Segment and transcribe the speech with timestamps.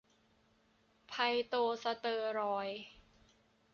[1.07, 1.13] ไพ
[1.47, 2.79] โตสเตอรอยด์